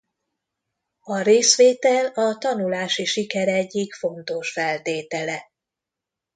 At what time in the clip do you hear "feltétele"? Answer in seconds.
4.51-5.51